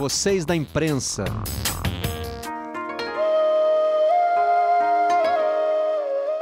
[0.00, 1.26] vocês da imprensa.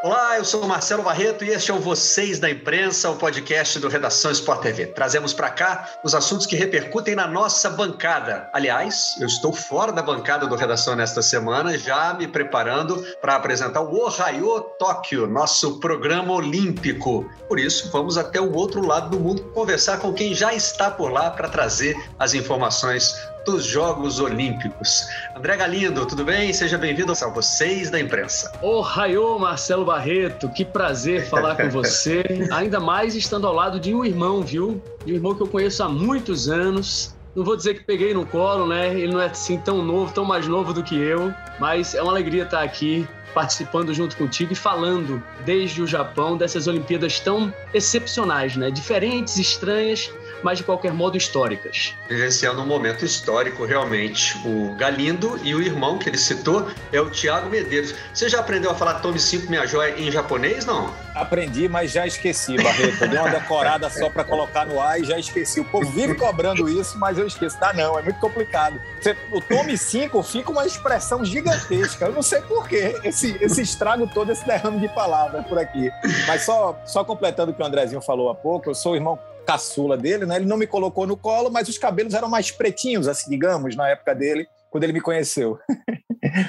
[0.01, 3.89] Olá, eu sou Marcelo Barreto e este é o Vocês da Imprensa, o podcast do
[3.89, 4.87] Redação Sport TV.
[4.87, 8.49] Trazemos para cá os assuntos que repercutem na nossa bancada.
[8.53, 13.81] Aliás, eu estou fora da bancada do Redação nesta semana, já me preparando para apresentar
[13.81, 17.29] o Ohio Tóquio, nosso programa olímpico.
[17.49, 21.11] Por isso, vamos até o outro lado do mundo conversar com quem já está por
[21.11, 23.13] lá para trazer as informações
[23.51, 25.09] dos Jogos Olímpicos.
[25.35, 26.53] André Galindo, tudo bem?
[26.53, 28.53] Seja bem-vindo a vocês da imprensa.
[28.61, 32.23] Oh, Raiô, Marcelo Barreto, que prazer falar com você.
[32.53, 34.83] Ainda mais estando ao lado de um irmão, viu?
[35.03, 37.17] De um irmão que eu conheço há muitos anos.
[37.35, 38.89] Não vou dizer que peguei no colo, né?
[38.89, 42.13] Ele não é assim tão novo, tão mais novo do que eu, mas é uma
[42.13, 48.57] alegria estar aqui participando junto contigo e falando desde o Japão dessas Olimpíadas tão excepcionais,
[48.57, 48.71] né?
[48.71, 50.11] Diferentes, estranhas,
[50.43, 51.95] mas de qualquer modo históricas.
[52.09, 54.37] Vivenciando um momento histórico, realmente.
[54.47, 57.95] O Galindo e o irmão que ele citou é o Tiago Medeiros.
[58.13, 60.93] Você já aprendeu a falar Tome 5 Minha Joia em japonês, não?
[61.15, 63.07] Aprendi, mas já esqueci, Barreto.
[63.09, 65.61] Dei uma decorada só para colocar no ar e já esqueci.
[65.61, 67.59] O povo vive cobrando isso, mas eu esqueço.
[67.59, 68.81] Tá, não, é muito complicado.
[69.01, 72.07] Você, o Tome 5 fica uma expressão gigantesca.
[72.07, 75.91] Eu não sei porquê, esse, esse estrago todo, esse derrame de palavras por aqui.
[76.27, 79.19] Mas só, só completando o que o Andrezinho falou há pouco, eu sou o irmão
[79.49, 80.37] caçula dele, né?
[80.37, 83.89] Ele não me colocou no colo, mas os cabelos eram mais pretinhos, assim, digamos, na
[83.89, 85.59] época dele, quando ele me conheceu.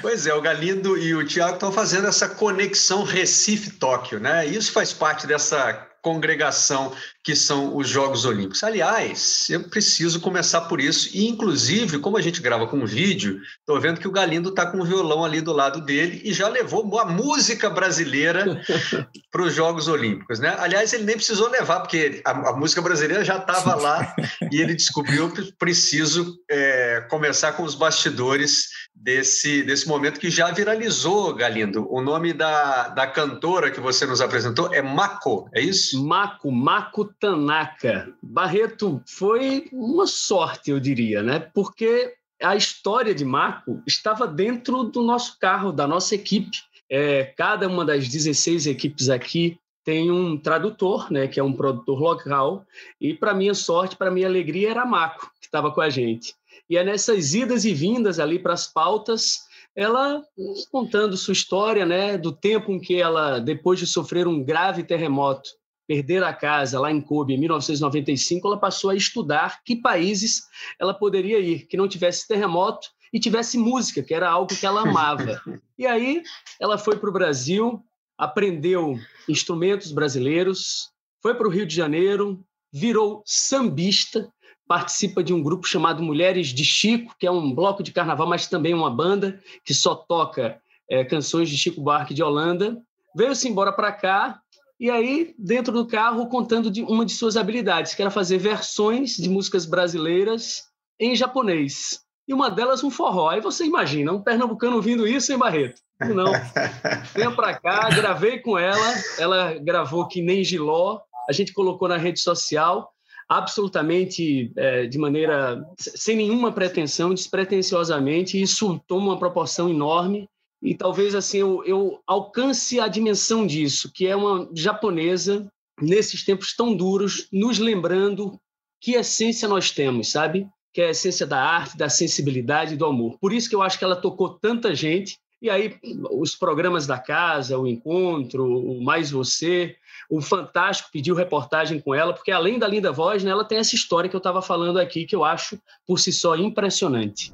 [0.02, 4.44] Pois é, o Galindo e o Tiago estão fazendo essa conexão Recife-Tóquio, né?
[4.44, 8.64] Isso faz parte dessa congregação que são os Jogos Olímpicos.
[8.64, 13.78] Aliás, eu preciso começar por isso, e inclusive, como a gente grava com vídeo, estou
[13.80, 16.98] vendo que o Galindo está com o violão ali do lado dele e já levou
[16.98, 18.62] a música brasileira
[19.30, 20.40] para os Jogos Olímpicos.
[20.40, 20.54] Né?
[20.58, 24.14] Aliás, ele nem precisou levar, porque a, a música brasileira já estava lá
[24.50, 30.50] e ele descobriu que preciso é, começar com os bastidores desse, desse momento que já
[30.50, 31.86] viralizou, Galindo.
[31.90, 36.02] O nome da, da cantora que você nos apresentou é Mako, é isso?
[36.04, 38.12] Mako, Mako Tanaka.
[38.22, 41.40] Barreto foi uma sorte, eu diria, né?
[41.40, 46.58] Porque a história de Mako estava dentro do nosso carro, da nossa equipe.
[46.88, 51.98] É, cada uma das 16 equipes aqui tem um tradutor, né, que é um produtor
[51.98, 52.66] local,
[53.00, 56.34] e para minha sorte, para minha alegria, era Mako, que estava com a gente.
[56.68, 59.40] E é nessas idas e vindas ali para as pautas,
[59.74, 60.22] ela
[60.70, 65.50] contando sua história, né, do tempo em que ela, depois de sofrer um grave terremoto,
[65.90, 70.42] perder a casa lá em Kobe em 1995, ela passou a estudar que países
[70.78, 74.82] ela poderia ir, que não tivesse terremoto e tivesse música, que era algo que ela
[74.82, 75.42] amava.
[75.76, 76.22] E aí
[76.60, 77.82] ela foi para o Brasil,
[78.16, 80.90] aprendeu instrumentos brasileiros,
[81.22, 84.30] foi para o Rio de Janeiro, virou sambista,
[84.68, 88.46] participa de um grupo chamado Mulheres de Chico, que é um bloco de carnaval, mas
[88.46, 92.80] também uma banda que só toca é, canções de Chico Buarque de Holanda.
[93.16, 94.40] Veio-se embora para cá
[94.80, 99.14] e aí, dentro do carro, contando de uma de suas habilidades, que era fazer versões
[99.14, 100.62] de músicas brasileiras
[100.98, 102.00] em japonês.
[102.26, 103.28] E uma delas um forró.
[103.28, 105.82] Aí você imagina, um pernambucano ouvindo isso em Barreto.
[106.00, 106.32] Não.
[107.14, 111.98] Venha para cá, gravei com ela, ela gravou que nem Giló, a gente colocou na
[111.98, 112.90] rede social,
[113.28, 120.26] absolutamente é, de maneira sem nenhuma pretensão, despretensiosamente, e isso toma uma proporção enorme
[120.62, 125.50] e talvez assim eu, eu alcance a dimensão disso, que é uma japonesa
[125.80, 128.38] nesses tempos tão duros, nos lembrando
[128.80, 130.46] que essência nós temos, sabe?
[130.72, 133.18] Que é a essência da arte, da sensibilidade do amor.
[133.18, 135.18] Por isso que eu acho que ela tocou tanta gente.
[135.42, 135.74] E aí,
[136.10, 139.74] os programas da casa, o encontro, o Mais Você,
[140.10, 143.74] o Fantástico pediu reportagem com ela, porque além da linda voz, né, ela tem essa
[143.74, 147.32] história que eu estava falando aqui, que eu acho por si só impressionante.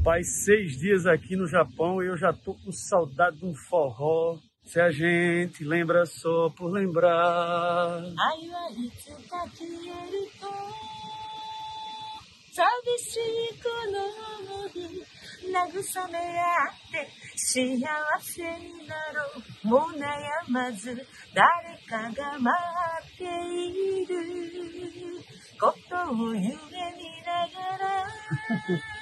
[0.00, 4.38] Rapaz, seis dias aqui no Japão e eu já tô com saudade de um forró.
[4.64, 8.00] Se a gente lembra só por lembrar.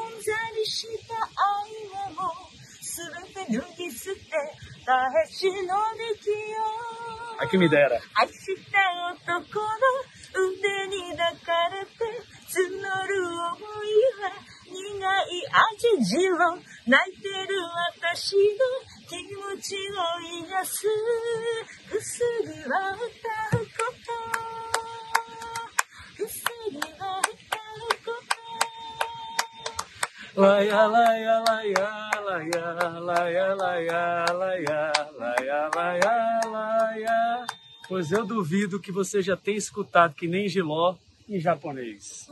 [0.00, 4.20] んざりした愛はもうすべて脱ぎ捨て
[4.86, 6.62] 返しのできよ
[7.38, 8.78] あきみだよ愛した
[9.12, 11.92] 男の腕に抱かれて
[12.52, 14.32] 募る思いは
[14.72, 15.44] 苦い
[15.98, 16.56] 味じろ
[16.86, 17.60] 泣いてる
[18.00, 20.00] 私の気持ちを
[20.48, 20.86] 癒す。
[21.88, 23.61] 薬は歌う
[30.34, 37.46] Laia, laia, laia, laia, laia, laia, laia, laia, laia, laia.
[37.86, 40.96] Pois eu duvido que você já tenha escutado que nem Giló
[41.28, 42.30] em japonês.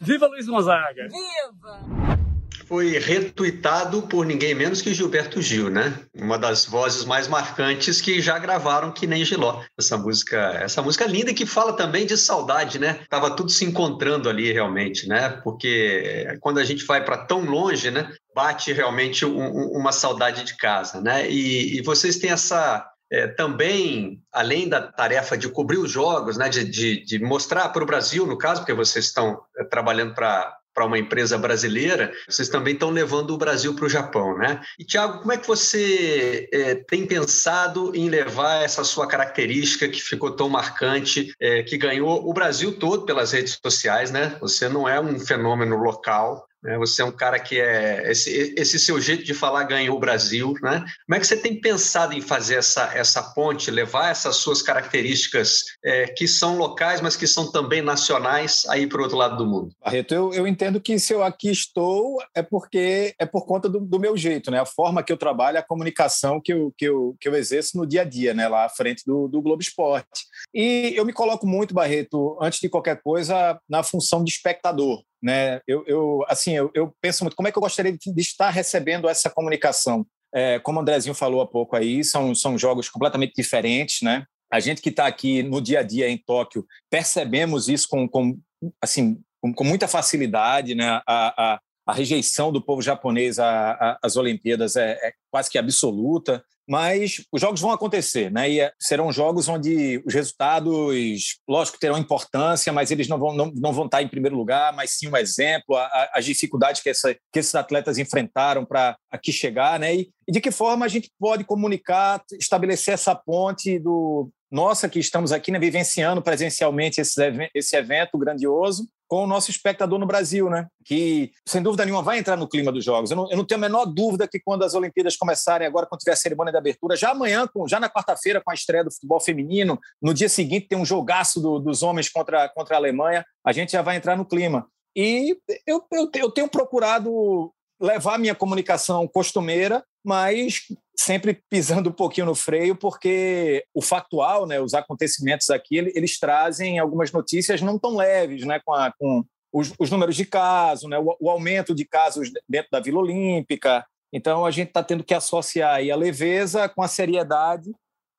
[0.00, 1.08] Viva Luiz Gonzaga!
[1.08, 2.25] Viva!
[2.66, 6.00] Foi retuitado por ninguém menos que Gilberto Gil, né?
[6.14, 9.62] Uma das vozes mais marcantes que já gravaram que nem Giló.
[9.78, 13.00] Essa música, essa música linda que fala também de saudade, né?
[13.08, 15.28] Tava tudo se encontrando ali realmente, né?
[15.44, 18.12] Porque quando a gente vai para tão longe, né?
[18.34, 21.30] Bate realmente um, uma saudade de casa, né?
[21.30, 26.48] E, e vocês têm essa é, também, além da tarefa de cobrir os jogos, né,
[26.48, 30.56] de, de, de mostrar para o Brasil, no caso, porque vocês estão é, trabalhando para
[30.76, 34.60] para uma empresa brasileira, vocês também estão levando o Brasil para o Japão, né?
[34.78, 40.02] E, Tiago, como é que você é, tem pensado em levar essa sua característica que
[40.02, 44.36] ficou tão marcante, é, que ganhou o Brasil todo pelas redes sociais, né?
[44.38, 46.46] Você não é um fenômeno local?
[46.78, 48.10] Você é um cara que é.
[48.10, 50.54] Esse, esse seu jeito de falar ganhou o Brasil.
[50.62, 50.84] Né?
[51.06, 55.62] Como é que você tem pensado em fazer essa, essa ponte, levar essas suas características
[55.84, 59.46] é, que são locais, mas que são também nacionais, aí para o outro lado do
[59.46, 59.70] mundo?
[59.82, 63.80] Barreto, eu, eu entendo que se eu aqui estou é porque é por conta do,
[63.80, 64.60] do meu jeito, né?
[64.60, 67.86] a forma que eu trabalho, a comunicação que eu, que eu, que eu exerço no
[67.86, 68.48] dia a dia, né?
[68.48, 70.24] lá à frente do, do Globo Esporte.
[70.54, 75.60] E eu me coloco muito, Barreto, antes de qualquer coisa, na função de espectador né?
[75.66, 78.50] Eu, eu assim, eu, eu, penso muito como é que eu gostaria de, de estar
[78.50, 80.06] recebendo essa comunicação.
[80.34, 84.24] É, como o Andrezinho falou há pouco aí, são, são jogos completamente diferentes, né?
[84.52, 88.38] A gente que está aqui no dia a dia em Tóquio percebemos isso com, com
[88.80, 91.00] assim com, com, muita facilidade, né?
[91.06, 97.24] A, a, a rejeição do povo japonês às Olimpíadas é, é, quase que absoluta mas
[97.32, 98.50] os jogos vão acontecer, né?
[98.50, 103.52] E é, serão jogos onde os resultados, lógico, terão importância, mas eles não vão, não,
[103.54, 106.90] não vão estar em primeiro lugar, mas sim um exemplo, a, a, as dificuldades que,
[106.90, 109.94] essa, que esses atletas enfrentaram para aqui chegar, né?
[109.94, 114.98] E, e de que forma a gente pode comunicar, estabelecer essa ponte do, nossa que
[114.98, 117.20] estamos aqui né, vivenciando presencialmente esse,
[117.54, 120.66] esse evento grandioso com o nosso espectador no Brasil, né?
[120.84, 123.10] Que, sem dúvida nenhuma, vai entrar no clima dos Jogos.
[123.10, 126.00] Eu não, eu não, tenho a menor dúvida que quando as Olimpíadas começarem, agora, quando
[126.00, 129.20] tiver a cerimônia de abertura, já amanhã, já na quarta-feira, com a estreia do futebol
[129.20, 133.52] feminino, no dia seguinte tem um jogaço do, dos homens contra, contra a Alemanha, a
[133.52, 134.66] gente já vai entrar no clima.
[134.94, 135.36] E
[135.66, 140.62] eu, eu, eu tenho procurado levar minha comunicação costumeira, mas
[140.98, 146.78] sempre pisando um pouquinho no freio, porque o factual, né, os acontecimentos aqui, eles trazem
[146.78, 149.22] algumas notícias não tão leves, né, com, a, com
[149.52, 153.84] os, os, números de casos, né, o, o, aumento de casos dentro da Vila Olímpica.
[154.12, 157.70] Então, a gente está tendo que associar a leveza com a seriedade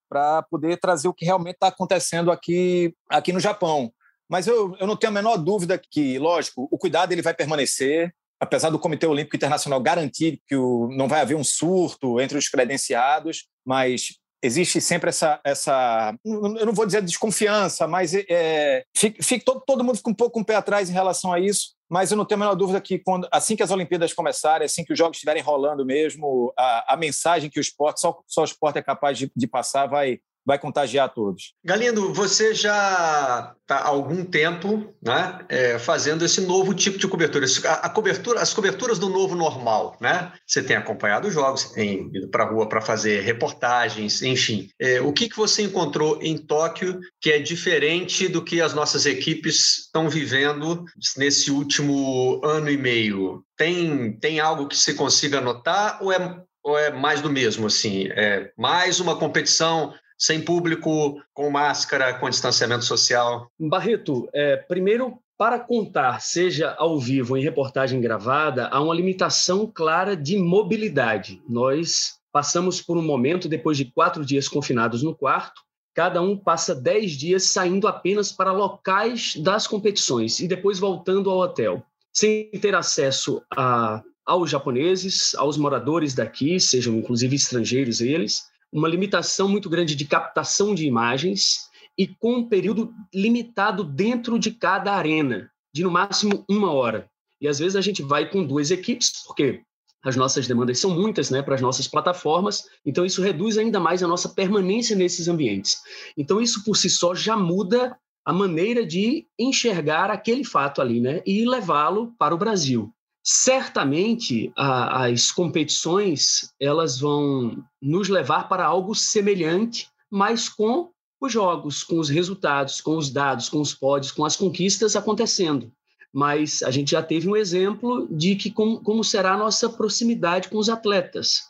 [0.08, 3.92] para poder trazer o que realmente está acontecendo aqui, aqui no Japão.
[4.30, 8.14] Mas eu, eu não tenho a menor dúvida que, lógico, o cuidado ele vai permanecer,
[8.40, 12.48] apesar do Comitê Olímpico Internacional garantir que o, não vai haver um surto entre os
[12.50, 14.10] credenciados, mas
[14.42, 19.84] existe sempre essa, essa eu não vou dizer desconfiança, mas é, fica, fica, todo, todo
[19.84, 22.42] mundo fica um pouco um pé atrás em relação a isso, mas eu não tenho
[22.42, 25.42] a menor dúvida que quando, assim que as Olimpíadas começarem, assim que os jogos estiverem
[25.42, 29.32] rolando mesmo, a, a mensagem que o esporte, só, só o esporte é capaz de,
[29.36, 31.54] de passar, vai, vai contagiar todos.
[31.62, 37.46] Galindo, você já está há algum tempo né, é, fazendo esse novo tipo de cobertura.
[37.66, 40.32] A, a, cobertura, as coberturas do novo normal, né?
[40.48, 44.70] Você tem acompanhado os jogos, tem ido para a rua para fazer reportagens, enfim.
[44.80, 49.06] É, o que, que você encontrou em Tóquio que é diferente do que as nossas
[49.06, 50.86] equipes estão vivendo
[51.18, 53.44] nesse último ano e meio?
[53.58, 58.10] Tem, tem algo que você consiga notar ou é ou é mais do mesmo, assim?
[58.10, 63.52] É mais uma competição sem público, com máscara, com distanciamento social?
[63.60, 69.72] Barreto, é, primeiro, para contar, seja ao vivo ou em reportagem gravada, há uma limitação
[69.72, 71.42] clara de mobilidade.
[71.48, 75.62] Nós passamos por um momento, depois de quatro dias confinados no quarto,
[75.94, 81.40] cada um passa dez dias saindo apenas para locais das competições e depois voltando ao
[81.40, 88.88] hotel, sem ter acesso a, aos japoneses, aos moradores daqui, sejam inclusive estrangeiros eles, uma
[88.88, 94.94] limitação muito grande de captação de imagens e com um período limitado dentro de cada
[94.94, 97.10] arena, de no máximo uma hora.
[97.42, 99.62] E às vezes a gente vai com duas equipes, porque
[100.04, 104.04] as nossas demandas são muitas né, para as nossas plataformas, então isso reduz ainda mais
[104.04, 105.82] a nossa permanência nesses ambientes.
[106.16, 111.22] Então isso por si só já muda a maneira de enxergar aquele fato ali né,
[111.26, 112.94] e levá-lo para o Brasil.
[113.30, 121.84] Certamente a, as competições elas vão nos levar para algo semelhante, mas com os jogos,
[121.84, 125.70] com os resultados, com os dados, com os pódios, com as conquistas acontecendo.
[126.14, 130.48] mas a gente já teve um exemplo de que como, como será a nossa proximidade
[130.48, 131.42] com os atletas.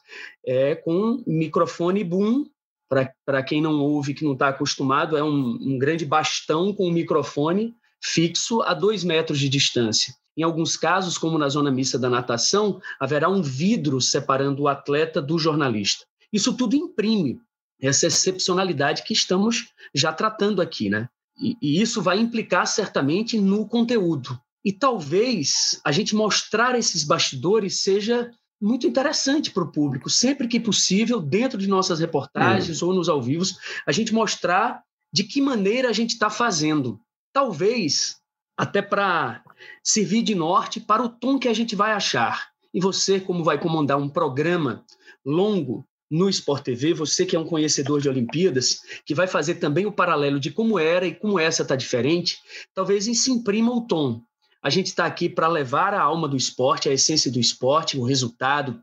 [0.43, 2.43] É com microfone boom,
[2.89, 6.91] para quem não ouve, que não está acostumado, é um, um grande bastão com um
[6.91, 10.11] microfone fixo a dois metros de distância.
[10.37, 15.19] Em alguns casos, como na zona mista da natação, haverá um vidro separando o atleta
[15.19, 16.05] do jornalista.
[16.31, 17.41] Isso tudo imprime
[17.81, 21.09] essa excepcionalidade que estamos já tratando aqui, né?
[21.39, 24.39] E, e isso vai implicar certamente no conteúdo.
[24.63, 28.29] E talvez a gente mostrar esses bastidores seja
[28.61, 33.21] muito interessante para o público, sempre que possível, dentro de nossas reportagens ou nos ao
[33.21, 36.99] vivos, a gente mostrar de que maneira a gente está fazendo.
[37.31, 38.17] Talvez
[38.57, 39.43] até para
[39.83, 42.49] servir de norte para o tom que a gente vai achar.
[42.73, 44.83] E você, como vai comandar um programa
[45.25, 49.85] longo no Sport TV, você que é um conhecedor de Olimpíadas, que vai fazer também
[49.85, 52.37] o paralelo de como era e como essa está diferente,
[52.73, 54.21] talvez se imprima o tom.
[54.61, 58.03] A gente está aqui para levar a alma do esporte, a essência do esporte, o
[58.03, 58.81] resultado,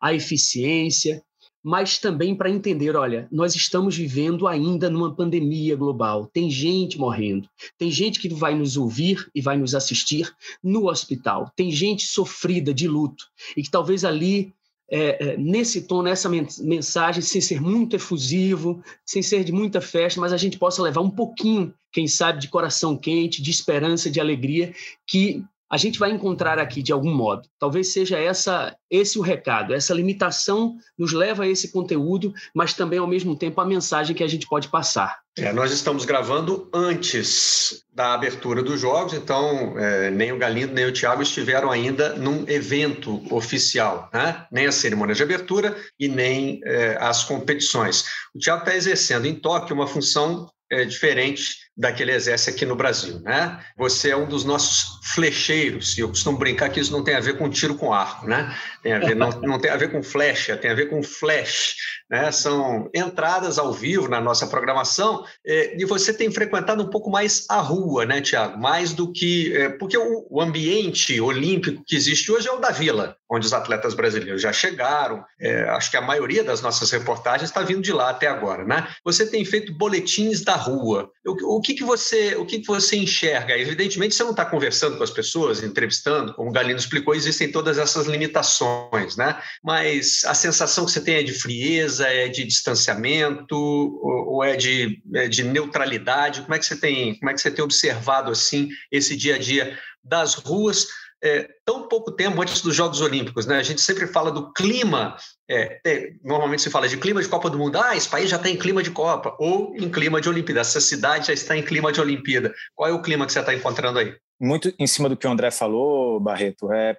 [0.00, 1.22] a eficiência,
[1.64, 6.26] mas também para entender, olha, nós estamos vivendo ainda numa pandemia global.
[6.26, 10.30] Tem gente morrendo, tem gente que vai nos ouvir e vai nos assistir
[10.62, 13.24] no hospital, tem gente sofrida de luto
[13.56, 14.52] e que talvez ali
[14.90, 20.20] é, é, nesse tom, nessa mensagem, sem ser muito efusivo, sem ser de muita festa,
[20.20, 24.20] mas a gente possa levar um pouquinho, quem sabe, de coração quente, de esperança, de
[24.20, 24.74] alegria,
[25.06, 25.42] que
[25.74, 27.48] a gente vai encontrar aqui de algum modo.
[27.58, 33.00] Talvez seja essa esse o recado, essa limitação nos leva a esse conteúdo, mas também
[33.00, 35.18] ao mesmo tempo a mensagem que a gente pode passar.
[35.36, 40.86] É, nós estamos gravando antes da abertura dos jogos, então é, nem o Galindo nem
[40.86, 44.46] o Thiago estiveram ainda num evento oficial, né?
[44.52, 48.04] nem a cerimônia de abertura e nem é, as competições.
[48.32, 52.64] O Thiago está exercendo em Tóquio uma função é, diferente da que ele exerce aqui
[52.64, 53.20] no Brasil.
[53.20, 53.60] Né?
[53.76, 57.20] Você é um dos nossos flecheiros, e eu costumo brincar que isso não tem a
[57.20, 58.56] ver com tiro com arco, né?
[58.82, 61.74] tem a ver, não, não tem a ver com flecha, tem a ver com flash.
[62.10, 62.30] Né?
[62.30, 67.46] São entradas ao vivo na nossa programação é, e você tem frequentado um pouco mais
[67.48, 68.58] a rua, né, Tiago?
[68.60, 69.56] Mais do que.
[69.56, 73.52] É, porque o, o, ambiente olímpico que existe hoje é o da Vila, onde os
[73.52, 75.24] atletas brasileiros já chegaram.
[75.40, 78.86] É, acho que a maioria das nossas reportagens está vindo de lá até agora, né?
[79.04, 81.10] Você tem feito boletins da rua.
[81.26, 83.56] O, que, que você o que, que você enxerga?
[83.56, 87.78] Evidentemente, você não está conversando com as pessoas, entrevistando, como o Galino explicou, existem todas
[87.78, 89.40] essas limitações, né?
[89.62, 94.54] Mas a sensação que você tem é de frieza, é de distanciamento, ou, ou é,
[94.54, 96.42] de, é de neutralidade?
[96.42, 99.38] Como é que você tem, como é que você tem observado assim esse dia a
[99.38, 100.88] dia das ruas?
[101.24, 103.46] É, tão pouco tempo antes dos Jogos Olímpicos.
[103.46, 103.56] Né?
[103.56, 105.16] A gente sempre fala do clima,
[105.50, 105.80] é,
[106.22, 108.58] normalmente se fala de clima de Copa do Mundo, ah, esse país já está em
[108.58, 112.00] clima de Copa, ou em clima de Olimpíada, essa cidade já está em clima de
[112.00, 112.54] Olimpíada.
[112.74, 114.14] Qual é o clima que você está encontrando aí?
[114.38, 116.96] Muito em cima do que o André falou, Barreto, é,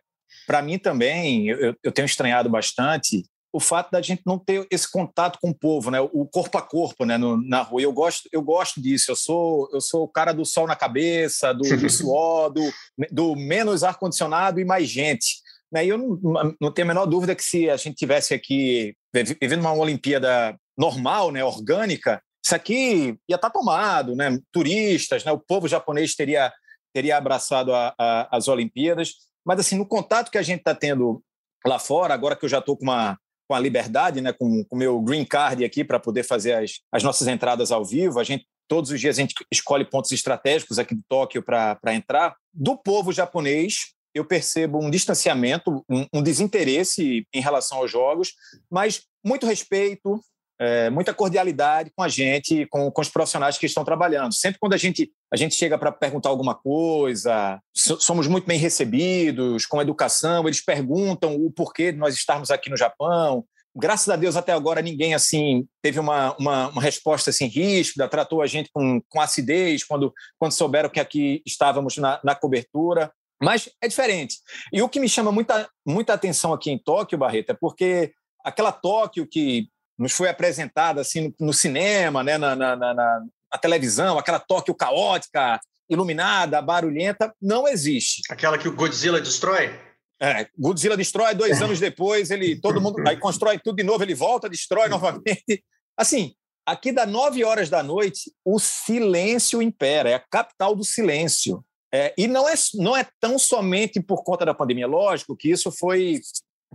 [0.47, 3.23] para mim também, eu, eu tenho estranhado bastante
[3.55, 6.01] o fato da gente não ter esse contato com o povo, né?
[6.01, 7.17] O corpo a corpo, né?
[7.17, 7.81] No, na rua.
[7.81, 9.09] Eu gosto, eu gosto disso.
[9.09, 12.61] Eu sou, eu sou o cara do sol na cabeça, do, do suor, do,
[13.09, 15.37] do menos ar condicionado e mais gente.
[15.71, 15.85] Né?
[15.85, 19.61] E eu não, não tenho a menor dúvida que se a gente tivesse aqui vivendo
[19.61, 21.41] uma Olimpíada normal, né?
[21.41, 24.37] Orgânica, isso aqui ia estar tá tomado, né?
[24.51, 25.31] Turistas, né?
[25.31, 26.51] O povo japonês teria
[26.93, 29.13] teria abraçado a, a, as Olimpíadas.
[29.45, 31.23] Mas assim, no contato que a gente está tendo
[31.65, 34.75] lá fora, agora que eu já estou com uma com a liberdade, né, com o
[34.75, 38.19] meu green card aqui para poder fazer as, as nossas entradas ao vivo.
[38.19, 42.35] A gente todos os dias a gente escolhe pontos estratégicos aqui de Tóquio para entrar.
[42.53, 48.33] Do povo japonês, eu percebo um distanciamento, um, um desinteresse em relação aos jogos,
[48.69, 50.19] mas muito respeito,
[50.59, 54.33] é, muita cordialidade com a gente, com, com os profissionais que estão trabalhando.
[54.33, 59.65] Sempre quando a gente, a gente chega para perguntar alguma coisa, somos muito bem recebidos,
[59.65, 63.45] com educação, eles perguntam o porquê de nós estarmos aqui no Japão.
[63.77, 68.41] Graças a Deus, até agora, ninguém assim teve uma, uma, uma resposta assim ríspida, tratou
[68.41, 73.11] a gente com, com acidez quando, quando souberam que aqui estávamos na, na cobertura.
[73.41, 74.37] Mas é diferente.
[74.71, 78.13] E o que me chama muita, muita atenção aqui em Tóquio, Barreto, é porque
[78.45, 84.17] aquela Tóquio que nos foi apresentada assim no, cinema, né, na, na, na, na televisão,
[84.17, 85.59] aquela Tóquio caótica,
[85.89, 88.21] iluminada, barulhenta, não existe.
[88.29, 89.79] Aquela que o Godzilla destrói?
[90.19, 94.15] É, Godzilla destrói, dois anos depois ele todo mundo aí constrói tudo de novo, ele
[94.15, 95.63] volta, destrói novamente.
[95.97, 96.33] Assim,
[96.65, 101.63] aqui das nove horas da noite, o silêncio impera, é a capital do silêncio.
[101.93, 105.71] É, e não é, não é tão somente por conta da pandemia, lógico que isso
[105.71, 106.19] foi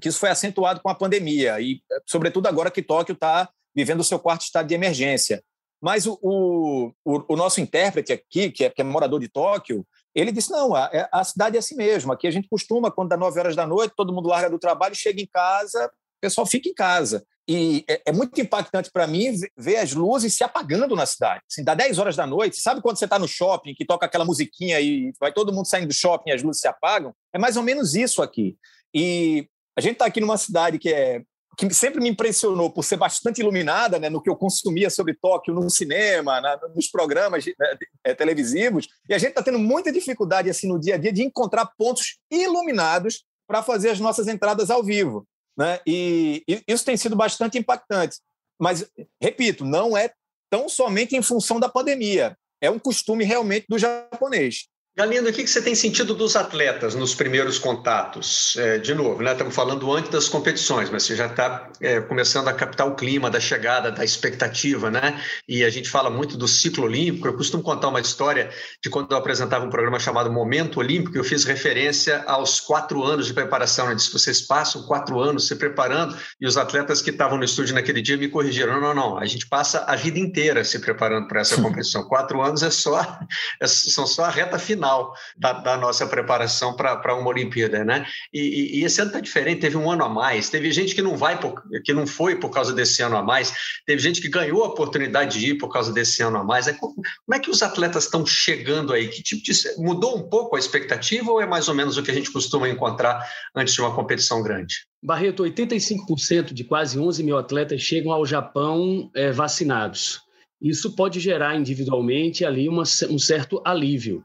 [0.01, 4.05] que isso foi acentuado com a pandemia e, sobretudo, agora que Tóquio está vivendo o
[4.05, 5.43] seu quarto estado de emergência.
[5.81, 10.31] Mas o, o, o, nosso intérprete aqui, que é, que é morador de Tóquio, ele
[10.31, 12.13] disse: não, a, é, a, cidade é assim mesmo.
[12.13, 14.95] Aqui a gente costuma, quando dá 9 horas da noite, todo mundo larga do trabalho,
[14.95, 17.25] chega em casa, o pessoal fica em casa.
[17.49, 21.43] E é, é muito impactante para mim ver as luzes se apagando na cidade.
[21.51, 24.25] Assim, dá 10 horas da noite, sabe quando você está no shopping, que toca aquela
[24.25, 27.15] musiquinha e vai todo mundo saindo do shopping e as luzes se apagam?
[27.33, 28.57] É mais ou menos isso aqui.
[28.95, 29.49] E
[29.81, 31.23] a gente está aqui numa cidade que é
[31.57, 35.53] que sempre me impressionou por ser bastante iluminada, né, no que eu consumia sobre Tóquio
[35.53, 40.49] no cinema, na, nos programas né, é, televisivos, e a gente está tendo muita dificuldade
[40.49, 44.83] assim no dia a dia de encontrar pontos iluminados para fazer as nossas entradas ao
[44.83, 45.27] vivo,
[45.59, 45.81] né?
[45.87, 48.19] E, e isso tem sido bastante impactante.
[48.59, 48.89] Mas
[49.21, 50.13] repito, não é
[50.49, 52.39] tão somente em função da pandemia.
[52.61, 54.69] É um costume realmente do japonês.
[54.97, 58.57] Galindo, o que você tem sentido dos atletas nos primeiros contatos?
[58.59, 62.49] É, de novo, né, estamos falando antes das competições, mas você já está é, começando
[62.49, 65.23] a captar o clima da chegada, da expectativa, né?
[65.49, 67.29] E a gente fala muito do ciclo olímpico.
[67.29, 68.51] Eu costumo contar uma história
[68.83, 73.27] de quando eu apresentava um programa chamado Momento Olímpico, eu fiz referência aos quatro anos
[73.27, 73.89] de preparação.
[73.89, 77.77] Eu disse: vocês passam quatro anos se preparando, e os atletas que estavam no estúdio
[77.77, 81.29] naquele dia me corrigiram: não, não, não, a gente passa a vida inteira se preparando
[81.29, 82.03] para essa competição.
[82.03, 83.21] Quatro anos é só,
[83.63, 88.07] é, são só a reta final final da, da nossa preparação para uma Olimpíada, né?
[88.33, 91.17] E, e, esse ano está diferente, teve um ano a mais, teve gente que não
[91.17, 93.53] vai, por, que não foi por causa desse ano a mais,
[93.87, 96.67] teve gente que ganhou a oportunidade de ir por causa desse ano a mais.
[96.67, 99.09] É, como, como é que os atletas estão chegando aí?
[99.09, 102.11] Que tipo de, mudou um pouco a expectativa ou é mais ou menos o que
[102.11, 104.87] a gente costuma encontrar antes de uma competição grande?
[105.03, 110.21] Barreto, 85% de quase 11 mil atletas chegam ao Japão é, vacinados.
[110.61, 114.23] Isso pode gerar individualmente ali uma, um certo alívio.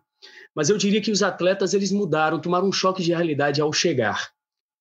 [0.55, 4.29] Mas eu diria que os atletas eles mudaram, tomaram um choque de realidade ao chegar,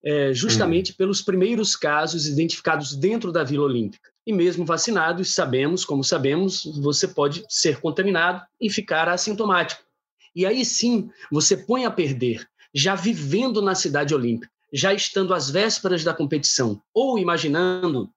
[0.03, 0.95] é, justamente hum.
[0.97, 4.09] pelos primeiros casos identificados dentro da Vila Olímpica.
[4.25, 9.83] E mesmo vacinados, sabemos, como sabemos, você pode ser contaminado e ficar assintomático.
[10.35, 15.49] E aí sim, você põe a perder, já vivendo na cidade olímpica, já estando às
[15.49, 18.09] vésperas da competição, ou imaginando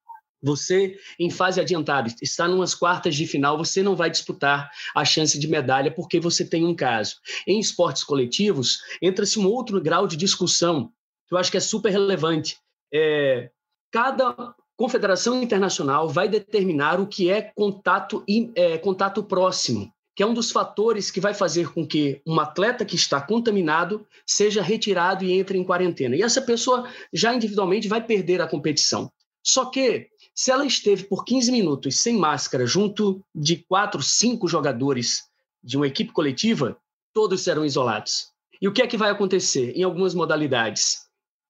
[0.42, 5.38] você, em fase adiantada, está numas quartas de final, você não vai disputar a chance
[5.38, 7.16] de medalha porque você tem um caso.
[7.46, 10.92] Em esportes coletivos, entra-se um outro grau de discussão
[11.26, 12.56] que eu acho que é super relevante.
[12.92, 13.50] É,
[13.92, 18.24] cada confederação internacional vai determinar o que é contato,
[18.54, 22.84] é, contato próximo, que é um dos fatores que vai fazer com que um atleta
[22.84, 26.16] que está contaminado seja retirado e entre em quarentena.
[26.16, 29.10] E essa pessoa já individualmente vai perder a competição.
[29.44, 35.24] Só que se ela esteve por 15 minutos sem máscara junto de quatro, cinco jogadores
[35.60, 36.78] de uma equipe coletiva,
[37.12, 38.28] todos serão isolados.
[38.62, 40.98] E o que é que vai acontecer em algumas modalidades?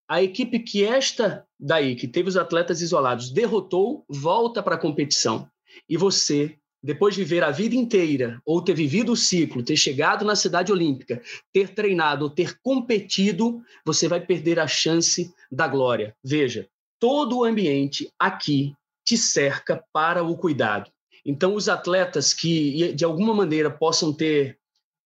[0.09, 5.46] A equipe que esta daí, que teve os atletas isolados, derrotou, volta para a competição.
[5.87, 10.24] E você, depois de viver a vida inteira, ou ter vivido o ciclo, ter chegado
[10.24, 11.20] na cidade olímpica,
[11.53, 16.16] ter treinado, ou ter competido, você vai perder a chance da glória.
[16.24, 16.66] Veja,
[16.98, 18.74] todo o ambiente aqui
[19.09, 20.90] te cerca para o cuidado.
[21.25, 24.59] Então, os atletas que, de alguma maneira, possam ter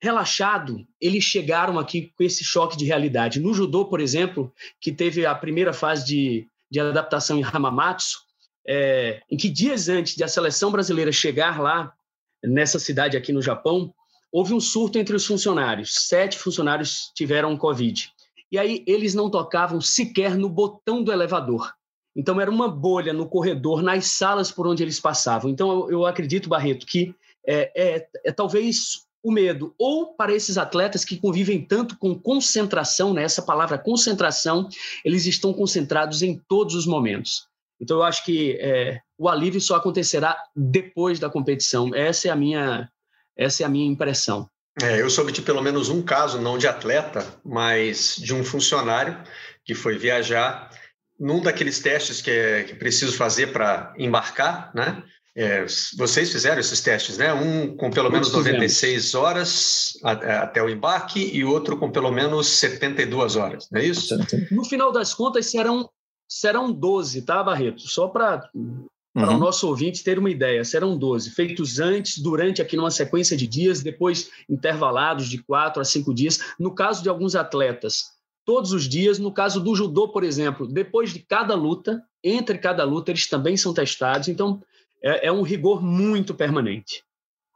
[0.02, 3.38] relaxado, eles chegaram aqui com esse choque de realidade.
[3.38, 8.18] No judô, por exemplo, que teve a primeira fase de, de adaptação em Hamamatsu,
[8.66, 11.92] é, em que dias antes de a seleção brasileira chegar lá,
[12.42, 13.94] nessa cidade aqui no Japão,
[14.32, 15.94] houve um surto entre os funcionários.
[16.08, 18.10] Sete funcionários tiveram Covid.
[18.50, 21.72] E aí eles não tocavam sequer no botão do elevador.
[22.14, 25.50] Então, era uma bolha no corredor, nas salas por onde eles passavam.
[25.50, 27.14] Então, eu, acredito, Barreto, que
[27.46, 33.14] é, é, é, talvez o medo, ou para esses atletas que convivem tanto com concentração,
[33.14, 33.22] né?
[33.22, 34.68] essa palavra concentração,
[35.04, 37.46] eles estão concentrados em todos os momentos.
[37.80, 41.94] Então, eu acho que é, o alívio só acontecerá depois da competição.
[41.94, 42.88] Essa é a minha,
[43.36, 44.48] essa é a minha impressão.
[44.80, 49.22] É, eu soube de pelo menos um caso, não de atleta, mas de um funcionário
[49.64, 50.70] que foi viajar
[51.18, 55.02] num daqueles testes que é que preciso fazer para embarcar, né?
[55.34, 55.64] É,
[55.96, 57.32] vocês fizeram esses testes, né?
[57.32, 63.36] Um com pelo menos 96 horas até o embarque e outro com pelo menos 72
[63.36, 64.14] horas, não é isso?
[64.50, 65.88] No final das contas, serão,
[66.28, 67.80] serão 12, tá, Barreto?
[67.80, 68.86] Só para uhum.
[69.14, 73.46] o nosso ouvinte ter uma ideia, serão 12, feitos antes, durante aqui numa sequência de
[73.46, 76.40] dias, depois intervalados de 4 a 5 dias.
[76.58, 78.11] No caso de alguns atletas,
[78.44, 79.18] todos os dias.
[79.18, 83.56] No caso do judô, por exemplo, depois de cada luta, entre cada luta, eles também
[83.56, 84.28] são testados.
[84.28, 84.62] Então,
[85.02, 87.04] é, é um rigor muito permanente.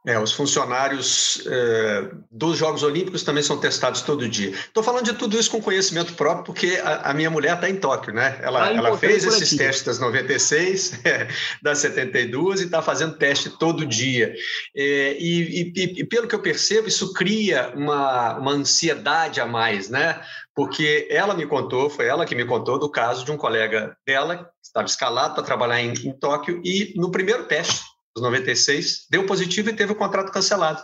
[0.07, 4.51] É, os funcionários é, dos Jogos Olímpicos também são testados todo dia.
[4.51, 7.75] Estou falando de tudo isso com conhecimento próprio, porque a, a minha mulher está em
[7.75, 8.39] Tóquio, né?
[8.41, 9.57] Ela, ah, ela fez esses aqui.
[9.57, 11.27] testes das 96, é,
[11.61, 14.33] das 72 e está fazendo teste todo dia.
[14.73, 19.89] É, e, e, e, pelo que eu percebo, isso cria uma, uma ansiedade a mais,
[19.89, 20.21] né?
[20.55, 24.37] Porque ela me contou, foi ela que me contou do caso de um colega dela,
[24.37, 27.81] que estava escalado para trabalhar em, em Tóquio, e no primeiro teste,
[28.21, 30.81] 96, deu positivo e teve o contrato cancelado.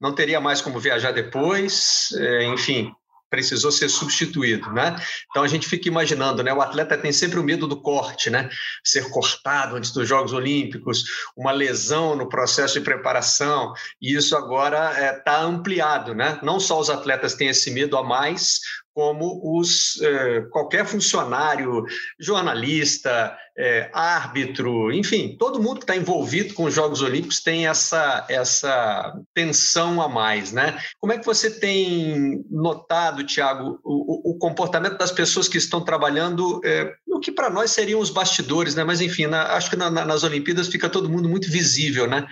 [0.00, 2.92] Não teria mais como viajar depois, é, enfim,
[3.32, 4.94] precisou ser substituído, né?
[5.30, 6.52] Então a gente fica imaginando, né?
[6.52, 8.50] O atleta tem sempre o medo do corte, né?
[8.84, 14.90] Ser cortado antes dos Jogos Olímpicos, uma lesão no processo de preparação, e isso agora
[14.90, 16.38] está é, tá ampliado, né?
[16.42, 18.60] Não só os atletas têm esse medo a mais,
[18.94, 21.84] como os, eh, qualquer funcionário,
[22.18, 28.26] jornalista, eh, árbitro, enfim, todo mundo que está envolvido com os Jogos Olímpicos tem essa,
[28.28, 30.78] essa tensão a mais, né?
[31.00, 36.60] Como é que você tem notado, Tiago, o, o, comportamento das pessoas que estão trabalhando
[36.64, 38.84] eh, no que para nós seriam os bastidores, né?
[38.84, 42.26] Mas enfim, na, acho que na, nas Olimpíadas fica todo mundo muito visível, né?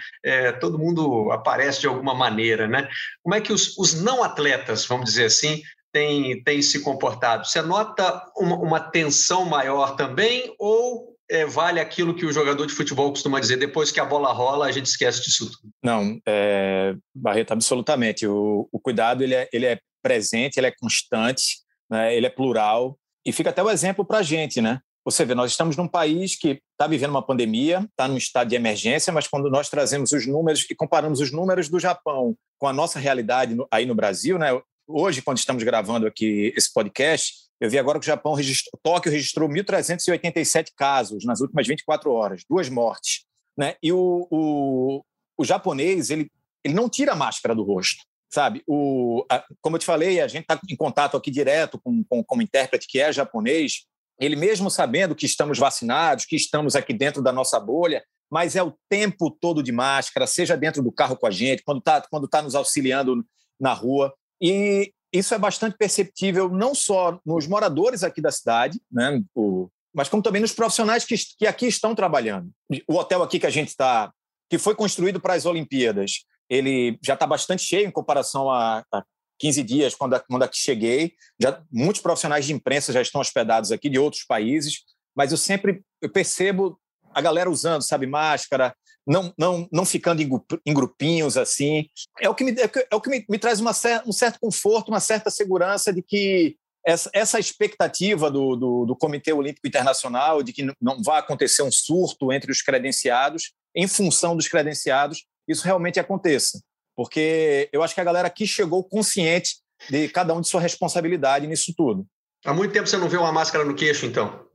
[0.60, 2.88] todo mundo aparece de alguma maneira, né?
[3.22, 7.46] Como é que os, os não atletas, vamos dizer assim, tem, tem se comportado?
[7.46, 12.74] Você nota uma, uma tensão maior também ou é, vale aquilo que o jogador de
[12.74, 15.72] futebol costuma dizer, depois que a bola rola, a gente esquece disso tudo?
[15.82, 18.26] Não, é, Barreto, absolutamente.
[18.26, 22.98] O, o cuidado ele é, ele é presente, ele é constante, né, ele é plural,
[23.24, 24.80] e fica até o exemplo para a gente, né?
[25.04, 28.56] Você vê, nós estamos num país que está vivendo uma pandemia, está num estado de
[28.56, 32.72] emergência, mas quando nós trazemos os números e comparamos os números do Japão com a
[32.72, 34.48] nossa realidade aí no Brasil, né?
[34.92, 39.12] Hoje, quando estamos gravando aqui esse podcast, eu vi agora que o Japão registrou, Tóquio
[39.12, 43.24] registrou 1.387 casos nas últimas 24 horas, duas mortes.
[43.56, 43.76] Né?
[43.82, 45.04] E o, o,
[45.36, 46.30] o japonês, ele,
[46.64, 48.62] ele não tira a máscara do rosto, sabe?
[48.66, 52.24] O, a, como eu te falei, a gente está em contato aqui direto com, com,
[52.24, 53.84] com um intérprete que é japonês,
[54.18, 58.62] ele mesmo sabendo que estamos vacinados, que estamos aqui dentro da nossa bolha, mas é
[58.62, 62.28] o tempo todo de máscara, seja dentro do carro com a gente, quando está quando
[62.28, 63.24] tá nos auxiliando
[63.58, 64.14] na rua.
[64.40, 70.08] E isso é bastante perceptível não só nos moradores aqui da cidade, né, o, mas
[70.08, 72.50] como também nos profissionais que, que aqui estão trabalhando.
[72.88, 74.12] O hotel aqui que a gente está,
[74.48, 79.04] que foi construído para as Olimpíadas, ele já está bastante cheio em comparação a, a
[79.38, 81.14] 15 dias, quando, quando aqui cheguei.
[81.40, 84.80] Já, muitos profissionais de imprensa já estão hospedados aqui de outros países,
[85.16, 86.78] mas eu sempre eu percebo
[87.12, 88.74] a galera usando, sabe, máscara,
[89.10, 91.86] não, não, não ficando em grupinhos assim.
[92.20, 93.72] É o que me, é o que me, me traz uma,
[94.06, 99.32] um certo conforto, uma certa segurança de que essa, essa expectativa do, do, do, Comitê
[99.32, 104.46] Olímpico Internacional de que não vai acontecer um surto entre os credenciados, em função dos
[104.46, 106.60] credenciados, isso realmente aconteça.
[106.96, 109.56] Porque eu acho que a galera aqui chegou consciente
[109.90, 112.06] de cada um de sua responsabilidade nisso tudo.
[112.44, 114.46] Há muito tempo você não vê uma máscara no queixo, então?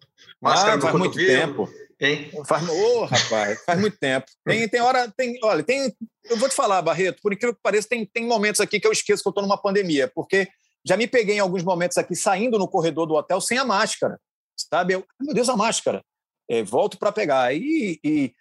[0.41, 1.69] Máscara ah, no faz muito tempo.
[1.99, 2.29] Hein?
[2.45, 4.25] Faz, oh, rapaz, faz muito tempo.
[4.45, 5.93] Tem, tem hora, tem, olha, tem.
[6.25, 8.91] Eu vou te falar, Barreto, por incrível que pareça, tem, tem momentos aqui que eu
[8.91, 10.47] esqueço que eu estou numa pandemia, porque
[10.85, 14.19] já me peguei em alguns momentos aqui saindo no corredor do hotel sem a máscara,
[14.57, 14.93] sabe?
[14.93, 16.03] Eu, meu Deus, a máscara.
[16.49, 17.55] É, volto para pegar.
[17.55, 18.33] E, e,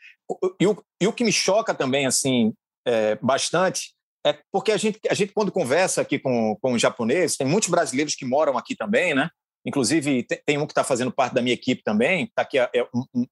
[0.61, 2.53] e, o, e o que me choca também, assim,
[2.87, 3.95] é, bastante,
[4.27, 7.69] é porque a gente, a gente, quando conversa aqui com, com os japoneses, tem muitos
[7.69, 9.31] brasileiros que moram aqui também, né?
[9.67, 12.71] Inclusive, tem um que está fazendo parte da minha equipe também, tá aqui, é,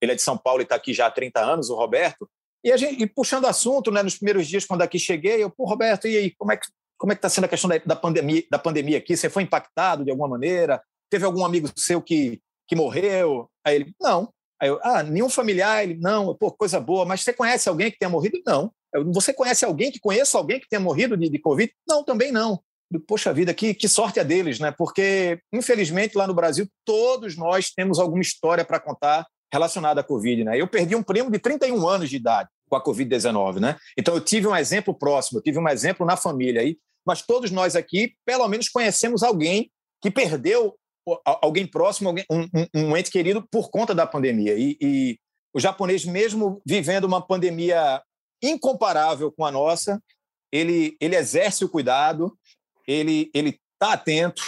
[0.01, 2.29] ele é de São Paulo e está aqui já há 30 anos, o Roberto.
[2.65, 6.09] E, gente, e puxando assunto, né, nos primeiros dias, quando aqui cheguei, eu, pô, Roberto,
[6.09, 6.67] e aí, como é que
[6.97, 9.17] como é está sendo a questão da, da, pandemia, da pandemia aqui?
[9.17, 10.81] Você foi impactado de alguma maneira?
[11.11, 13.51] Teve algum amigo seu que, que morreu?
[13.67, 14.33] Aí ele, não.
[14.61, 15.83] Aí eu, ah, nenhum familiar?
[15.83, 16.33] Ele, não.
[16.37, 17.05] Pô, coisa boa.
[17.05, 18.41] Mas você conhece alguém que tenha morrido?
[18.47, 18.73] Não.
[18.95, 21.75] Eu, você conhece alguém que conheça alguém que tenha morrido de, de Covid?
[21.89, 22.63] Não, também não
[23.01, 24.71] poxa vida, que, que sorte é deles, né?
[24.71, 30.45] Porque, infelizmente, lá no Brasil, todos nós temos alguma história para contar relacionada à Covid,
[30.45, 30.61] né?
[30.61, 33.77] Eu perdi um primo de 31 anos de idade com a Covid-19, né?
[33.99, 37.51] Então, eu tive um exemplo próximo, eu tive um exemplo na família aí, mas todos
[37.51, 40.75] nós aqui, pelo menos, conhecemos alguém que perdeu
[41.25, 44.55] alguém próximo, um, um, um, ente querido por conta da pandemia.
[44.57, 45.19] E, e
[45.53, 48.01] o japonês, mesmo vivendo uma pandemia
[48.43, 50.01] incomparável com a nossa,
[50.51, 52.37] ele, ele exerce o cuidado,
[52.87, 54.43] ele ele está atento.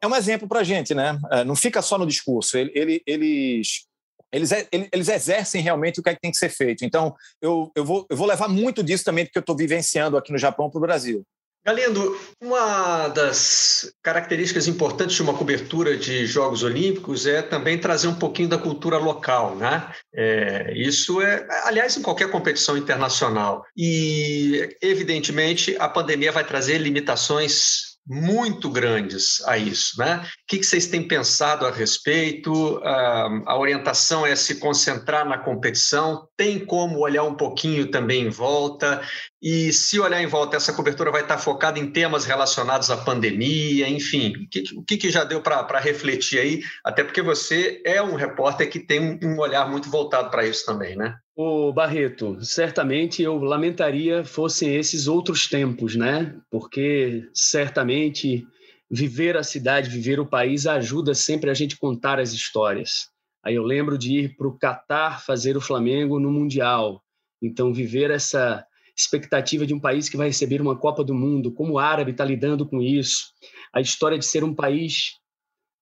[0.00, 1.18] É um exemplo para a gente, né?
[1.32, 2.56] É, não fica só no discurso.
[2.56, 3.88] Ele, ele, eles
[4.30, 4.50] eles,
[4.92, 6.84] eles exercem realmente o que, é que tem que ser feito.
[6.84, 10.30] Então, eu, eu, vou, eu vou levar muito disso também, porque eu estou vivenciando aqui
[10.30, 11.24] no Japão para o Brasil.
[11.68, 18.14] Galindo, uma das características importantes de uma cobertura de Jogos Olímpicos é também trazer um
[18.14, 19.86] pouquinho da cultura local, né?
[20.14, 23.66] É, isso é, aliás, em qualquer competição internacional.
[23.76, 29.98] E, evidentemente, a pandemia vai trazer limitações muito grandes a isso.
[29.98, 30.22] Né?
[30.24, 32.80] O que vocês têm pensado a respeito?
[32.82, 38.30] Ah, a orientação é se concentrar na competição, tem como olhar um pouquinho também em
[38.30, 39.02] volta,
[39.40, 43.88] e se olhar em volta, essa cobertura vai estar focada em temas relacionados à pandemia,
[43.88, 46.60] enfim, o que, o que já deu para refletir aí?
[46.84, 50.96] Até porque você é um repórter que tem um olhar muito voltado para isso também,
[50.96, 51.16] né?
[51.36, 56.34] O Barreto, certamente eu lamentaria fossem esses outros tempos, né?
[56.50, 58.44] Porque certamente
[58.90, 63.08] viver a cidade, viver o país ajuda sempre a gente contar as histórias.
[63.44, 67.02] Aí eu lembro de ir para o Catar fazer o Flamengo no Mundial.
[67.40, 68.66] Então, viver essa
[68.98, 72.24] expectativa de um país que vai receber uma Copa do Mundo, como o árabe está
[72.24, 73.32] lidando com isso,
[73.72, 75.12] a história de ser um país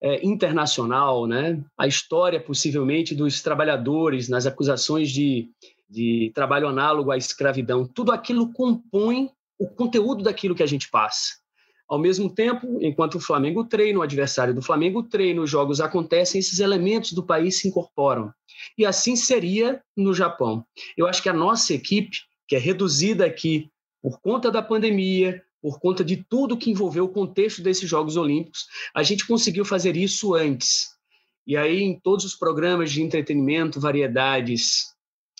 [0.02, 1.62] é, internacional, né?
[1.78, 5.48] a história, possivelmente, dos trabalhadores nas acusações de,
[5.88, 11.34] de trabalho análogo à escravidão, tudo aquilo compõe o conteúdo daquilo que a gente passa.
[11.88, 16.40] Ao mesmo tempo, enquanto o Flamengo treina, o adversário do Flamengo treina, os jogos acontecem,
[16.40, 18.32] esses elementos do país se incorporam.
[18.76, 20.64] E assim seria no Japão.
[20.96, 23.70] Eu acho que a nossa equipe, que é reduzida aqui
[24.02, 28.66] por conta da pandemia, por conta de tudo que envolveu o contexto desses Jogos Olímpicos,
[28.94, 30.90] a gente conseguiu fazer isso antes.
[31.46, 34.94] E aí, em todos os programas de entretenimento, variedades,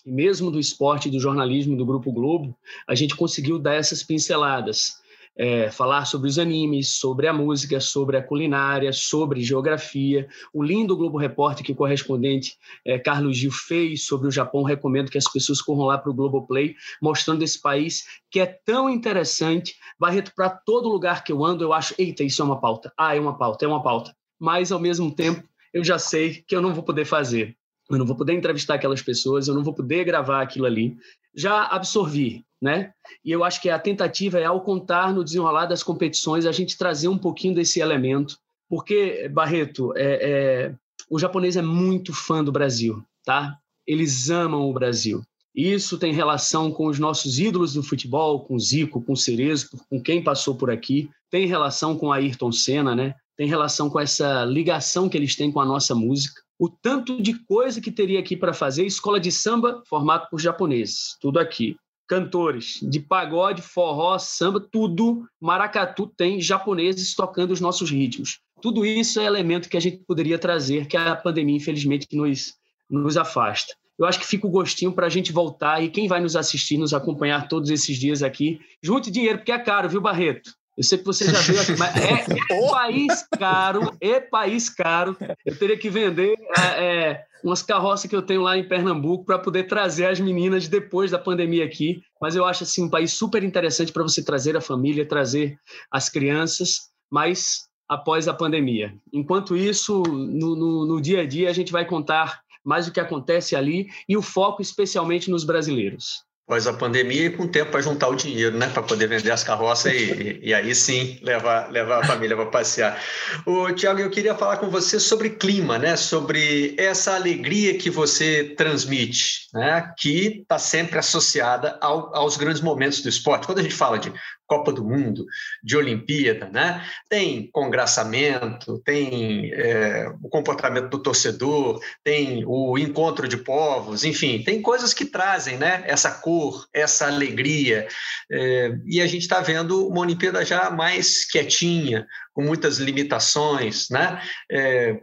[0.05, 2.57] e mesmo do esporte do jornalismo do Grupo Globo,
[2.89, 5.01] a gente conseguiu dar essas pinceladas
[5.37, 10.27] é, falar sobre os animes, sobre a música, sobre a culinária, sobre geografia.
[10.53, 15.11] O lindo Globo Repórter que o correspondente é, Carlos Gil fez sobre o Japão, recomendo
[15.11, 19.75] que as pessoas corram lá para o Globoplay, mostrando esse país que é tão interessante.
[19.99, 22.93] Barreto, para todo lugar que eu ando, eu acho, eita, isso é uma pauta.
[22.97, 24.15] Ah, é uma pauta, é uma pauta.
[24.39, 27.57] Mas, ao mesmo tempo, eu já sei que eu não vou poder fazer.
[27.91, 30.97] Eu não vou poder entrevistar aquelas pessoas, eu não vou poder gravar aquilo ali.
[31.35, 32.93] Já absorvi, né?
[33.25, 36.77] E eu acho que a tentativa é, ao contar no desenrolar das competições, a gente
[36.77, 38.37] trazer um pouquinho desse elemento,
[38.69, 40.75] porque, Barreto, é, é,
[41.09, 43.57] o japonês é muito fã do Brasil, tá?
[43.87, 45.23] Eles amam o Brasil.
[45.55, 50.23] Isso tem relação com os nossos ídolos do futebol, com Zico, com Cerezo, com quem
[50.23, 51.09] passou por aqui.
[51.31, 53.15] Tem relação com Ayrton Senna, né?
[53.37, 56.43] Tem relação com essa ligação que eles têm com a nossa música.
[56.59, 61.17] O tanto de coisa que teria aqui para fazer, escola de samba formado por japoneses,
[61.21, 61.77] tudo aqui
[62.07, 65.27] cantores de pagode, forró, samba, tudo.
[65.41, 68.41] Maracatu tem japoneses tocando os nossos ritmos.
[68.63, 72.55] Tudo isso é elemento que a gente poderia trazer, que a pandemia, infelizmente, nos,
[72.89, 73.75] nos afasta.
[73.99, 76.77] Eu acho que fica o gostinho para a gente voltar e quem vai nos assistir,
[76.77, 80.51] nos acompanhar todos esses dias aqui, junte dinheiro, porque é caro, viu, Barreto?
[80.77, 85.17] Eu sei que você já viu aqui, mas é, é país caro, é país caro.
[85.45, 89.39] Eu teria que vender é, é umas carroças que eu tenho lá em Pernambuco para
[89.39, 92.03] poder trazer as meninas depois da pandemia aqui.
[92.21, 95.59] Mas eu acho assim um país super interessante para você trazer a família, trazer
[95.91, 98.95] as crianças, mas após a pandemia.
[99.13, 103.01] Enquanto isso, no, no, no dia a dia, a gente vai contar mais o que
[103.01, 107.81] acontece ali e o foco especialmente nos brasileiros após a pandemia e com tempo para
[107.81, 111.99] juntar o dinheiro, né, para poder vender as carroças e, e, aí sim levar, levar
[111.99, 113.03] a família para passear.
[113.45, 118.55] O Tiago, eu queria falar com você sobre clima, né, sobre essa alegria que você
[118.57, 123.47] transmite, né, que está sempre associada ao, aos grandes momentos do esporte.
[123.47, 124.13] Quando a gente fala de
[124.47, 125.27] Copa do Mundo,
[125.63, 126.85] de Olimpíada, né?
[127.09, 134.63] Tem congraçamento, tem é, o comportamento do torcedor, tem o encontro de povos, enfim, tem
[134.63, 135.83] coisas que trazem, né?
[135.87, 137.89] Essa cor, essa alegria.
[138.31, 144.21] É, e a gente está vendo uma Olimpíada já mais quietinha, com muitas limitações, né?
[144.51, 145.01] É,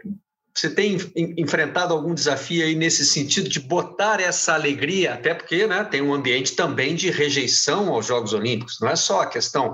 [0.55, 0.97] você tem
[1.37, 6.13] enfrentado algum desafio aí nesse sentido de botar essa alegria, até porque né, tem um
[6.13, 9.73] ambiente também de rejeição aos Jogos Olímpicos, não é só a questão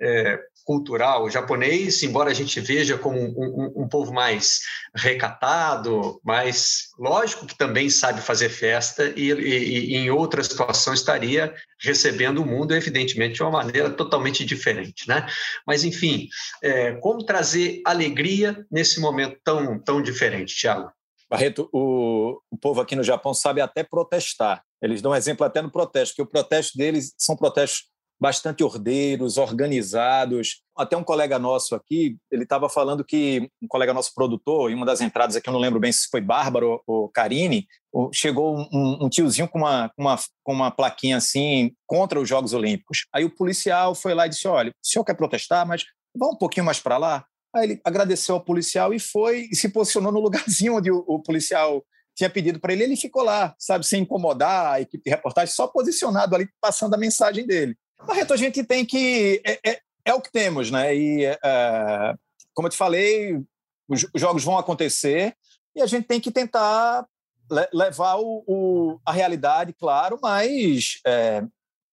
[0.00, 1.24] é, cultural.
[1.24, 4.60] O japonês, embora a gente veja como um, um, um, povo mais
[4.94, 11.54] recatado, mas lógico que também sabe fazer festa e, e, e, em outra situação estaria
[11.80, 15.08] recebendo o mundo, evidentemente, de uma maneira totalmente diferente.
[15.08, 15.26] Né?
[15.66, 16.28] Mas, enfim,
[16.62, 20.92] é, como trazer alegria nesse momento tão, tão diferente, Tiago?
[21.30, 24.62] Barreto, o, o povo aqui no Japão sabe até protestar.
[24.82, 27.88] Eles dão exemplo até no protesto, que o protesto deles são protestos
[28.20, 30.62] bastante ordeiros, organizados.
[30.76, 34.86] Até um colega nosso aqui, ele estava falando que um colega nosso produtor, em uma
[34.86, 37.66] das entradas aqui, eu não lembro bem se foi Bárbaro ou Karine,
[38.12, 43.06] chegou um, um tiozinho com uma, uma, com uma plaquinha assim contra os Jogos Olímpicos.
[43.12, 46.36] Aí o policial foi lá e disse: Olha, o senhor quer protestar, mas vá um
[46.36, 47.24] pouquinho mais para lá.
[47.54, 51.22] Aí ele agradeceu ao policial e foi e se posicionou no lugarzinho onde o, o
[51.22, 52.84] policial tinha pedido para ele.
[52.84, 56.98] Ele ficou lá, sabe, sem incomodar a equipe de reportagem, só posicionado ali, passando a
[56.98, 57.76] mensagem dele.
[58.06, 59.42] Barreto, a gente tem que.
[59.44, 60.94] É, é, é o que temos, né?
[60.94, 62.14] E, é,
[62.54, 63.42] como eu te falei,
[63.88, 65.34] os, os, jogos vão acontecer
[65.74, 67.06] e a gente tem que tentar
[67.50, 71.42] le levar o, o, a realidade, claro, mas é,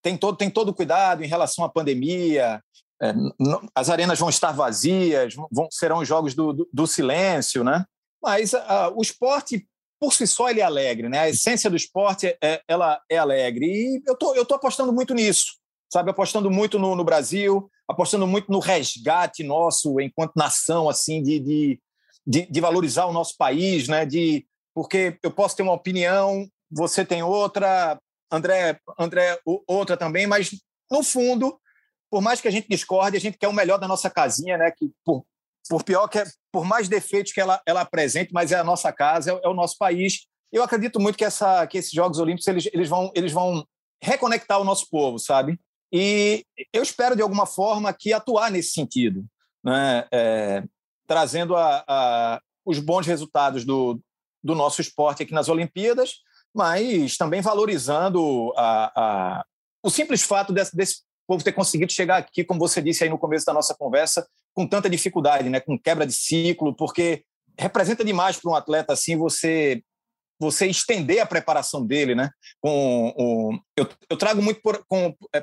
[0.02, 2.62] tem todo tem todo cuidado em relação à pandemia.
[3.02, 3.14] É,
[3.74, 7.86] as arenas vão estar vazias, vão, serão os jogos do, do, do silêncio, né?
[8.24, 8.54] Mas
[8.96, 9.68] o esporte
[10.00, 11.20] por si só ele é alegre, né?
[11.20, 14.94] A essência do esporte é, é ela é alegre e eu tô eu tô apostando
[14.94, 15.58] muito nisso
[15.92, 16.12] sabe?
[16.12, 21.82] Apostando muito no, no, Brasil, apostando muito no resgate nosso enquanto nação, assim, de, de,
[22.26, 24.06] de, de, valorizar o nosso país, né?
[24.06, 28.00] De, porque eu posso ter uma opinião, você tem outra,
[28.32, 30.52] André, André outra também, mas
[30.92, 31.60] no fundo,
[32.10, 34.72] por mais que a gente discorde, a gente quer o melhor da nossa casinha, né?
[34.72, 35.26] Que por,
[35.70, 38.92] por pior que é, por mais defeitos que ela, ela apresente, mas é a nossa
[38.92, 40.26] casa, é, é o nosso país.
[40.52, 43.66] Eu acredito muito que, essa, que esses Jogos Olímpicos eles, eles, vão, eles vão
[44.02, 45.60] reconectar o nosso povo, sabe?
[45.98, 49.24] E eu espero, de alguma forma, que atuar nesse sentido,
[49.64, 50.06] né?
[50.12, 50.62] É,
[51.08, 54.02] trazendo a, a, os bons resultados do,
[54.44, 56.16] do nosso esporte aqui nas Olimpíadas,
[56.54, 59.46] mas também valorizando a,
[59.82, 63.18] o simples fato desse, desse povo ter conseguido chegar aqui, como você disse aí no
[63.18, 65.62] começo da nossa conversa, com tanta dificuldade, né?
[65.62, 67.24] com quebra de ciclo, porque
[67.58, 69.82] representa demais para um atleta assim você
[70.40, 72.30] você estender a preparação dele, né?
[72.62, 74.62] Com, um, eu, eu, trago muito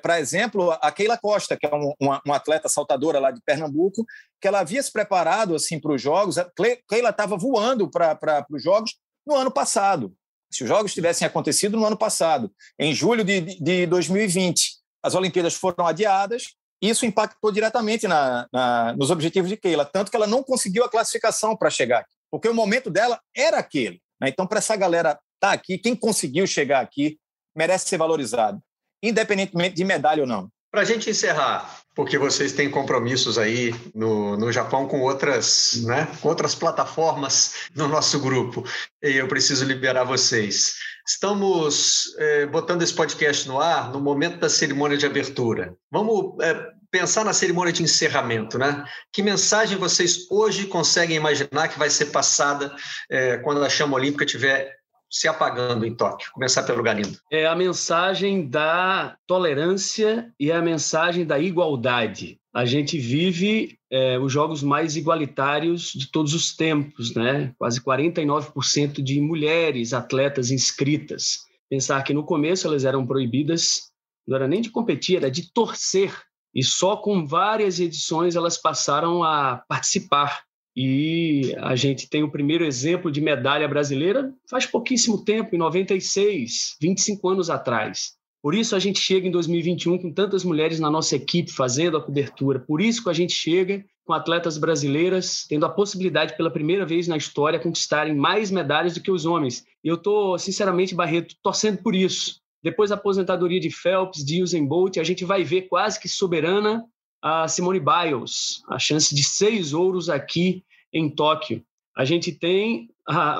[0.03, 3.41] para é, exemplo a Keila Costa, que é um, uma, uma, atleta saltadora lá de
[3.45, 4.05] Pernambuco,
[4.41, 6.39] que ela havia se preparado assim para os jogos.
[6.39, 6.51] A
[6.89, 8.95] Keila estava voando para os jogos
[9.27, 10.13] no ano passado.
[10.51, 15.55] Se os jogos tivessem acontecido no ano passado, em julho de, de 2020, as Olimpíadas
[15.55, 16.55] foram adiadas.
[16.81, 20.91] Isso impactou diretamente na, na, nos objetivos de Keila, tanto que ela não conseguiu a
[20.91, 24.03] classificação para chegar, porque o momento dela era aquele.
[24.23, 24.29] Né?
[24.29, 27.19] Então, para essa galera tá aqui, quem conseguiu chegar aqui
[27.55, 28.63] merece ser valorizado,
[29.03, 30.49] independentemente de medalha ou não.
[30.71, 36.09] Para a gente encerrar, porque vocês têm compromissos aí no, no Japão com outras, né,
[36.23, 38.65] com outras plataformas no nosso grupo,
[39.03, 40.77] e eu preciso liberar vocês.
[41.07, 45.77] Estamos é, botando esse podcast no ar no momento da cerimônia de abertura.
[45.91, 48.85] Vamos é, pensar na cerimônia de encerramento, né?
[49.11, 52.77] Que mensagem vocês hoje conseguem imaginar que vai ser passada
[53.11, 54.77] é, quando a chama olímpica estiver
[55.11, 56.31] se apagando em Tóquio?
[56.33, 57.19] Começar pelo Galindo.
[57.33, 62.39] É a mensagem da tolerância e a mensagem da igualdade.
[62.55, 67.55] A gente vive é, os jogos mais igualitários de todos os tempos, né?
[67.59, 71.39] Quase 49% de mulheres atletas inscritas.
[71.71, 73.91] Pensar que no começo elas eram proibidas,
[74.29, 76.13] não era nem de competir, era de torcer
[76.55, 80.43] e só com várias edições elas passaram a participar.
[80.75, 86.77] E a gente tem o primeiro exemplo de medalha brasileira faz pouquíssimo tempo, em 96,
[86.81, 88.13] 25 anos atrás.
[88.43, 92.03] Por isso a gente chega em 2021 com tantas mulheres na nossa equipe fazendo a
[92.03, 92.59] cobertura.
[92.59, 97.07] Por isso que a gente chega com atletas brasileiras tendo a possibilidade pela primeira vez
[97.07, 99.65] na história conquistarem mais medalhas do que os homens.
[99.85, 102.42] E eu estou, sinceramente, Barreto, torcendo por isso.
[102.63, 106.85] Depois da aposentadoria de Phelps, de Usain Bolt, a gente vai ver quase que soberana
[107.21, 111.65] a Simone Biles, a chance de seis ouros aqui em Tóquio.
[111.97, 112.89] A gente tem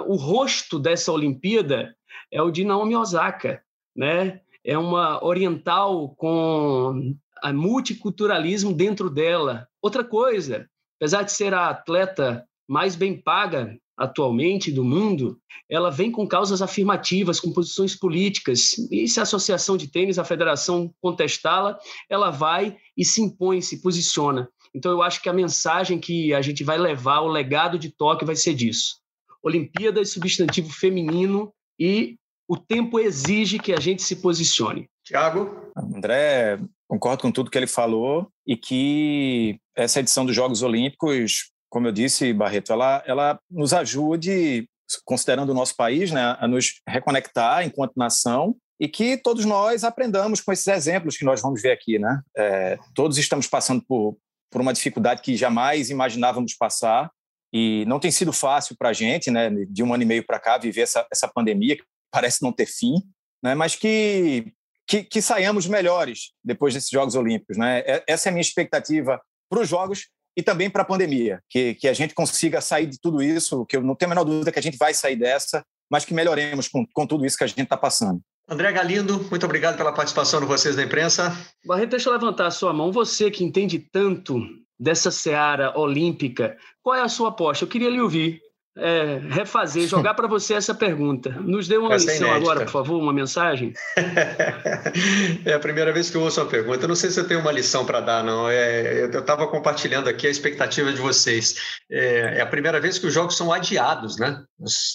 [0.07, 1.95] o rosto dessa Olimpíada
[2.31, 3.63] é o de Naomi Osaka,
[3.95, 4.41] né?
[4.65, 9.69] É uma oriental com a multiculturalismo dentro dela.
[9.83, 15.39] Outra coisa, apesar de ser a atleta mais bem paga atualmente do mundo,
[15.71, 18.77] ela vem com causas afirmativas, com posições políticas.
[18.91, 21.79] E se a associação de tênis, a federação contestá-la,
[22.11, 24.49] ela vai e se impõe, se posiciona.
[24.75, 28.27] Então eu acho que a mensagem que a gente vai levar, o legado de Tóquio
[28.27, 28.97] vai ser disso.
[29.41, 32.17] Olimpíadas, substantivo feminino e
[32.49, 34.89] o tempo exige que a gente se posicione.
[35.05, 35.71] Tiago?
[35.77, 41.89] André, concordo com tudo que ele falou e que essa edição dos Jogos Olímpicos como
[41.89, 44.69] eu disse, Barreto, ela, ela nos ajude,
[45.07, 50.43] considerando o nosso país, né, a nos reconectar enquanto nação e que todos nós aprendamos
[50.43, 51.99] com esses exemplos que nós vamos ver aqui.
[51.99, 52.21] Né?
[52.37, 54.19] É, todos estamos passando por,
[54.51, 57.11] por uma dificuldade que jamais imaginávamos passar
[57.51, 60.39] e não tem sido fácil para a gente, né, de um ano e meio para
[60.39, 63.03] cá, viver essa, essa pandemia que parece não ter fim,
[63.43, 64.53] né, mas que
[64.87, 67.57] que, que saiamos melhores depois desses Jogos Olímpicos.
[67.57, 67.79] Né?
[67.87, 69.19] É, essa é a minha expectativa
[69.49, 72.99] para os Jogos e também para a pandemia, que, que a gente consiga sair de
[73.01, 75.63] tudo isso, que eu não tenho a menor dúvida que a gente vai sair dessa,
[75.91, 78.21] mas que melhoremos com, com tudo isso que a gente está passando.
[78.49, 81.37] André Galindo, muito obrigado pela participação de vocês da imprensa.
[81.65, 82.91] Barreto, deixa eu levantar a sua mão.
[82.91, 84.41] Você que entende tanto
[84.79, 87.65] dessa seara olímpica, qual é a sua aposta?
[87.65, 88.41] Eu queria lhe ouvir
[88.77, 91.31] é, refazer, jogar para você essa pergunta.
[91.41, 93.75] Nos dê uma Essa é lição é agora, por favor, uma mensagem.
[95.45, 96.85] é a primeira vez que eu ouço uma pergunta.
[96.85, 98.49] Eu não sei se eu tenho uma lição para dar, não.
[98.49, 101.55] É, eu estava compartilhando aqui a expectativa de vocês.
[101.91, 104.43] É, é, a primeira vez que os jogos são adiados, né?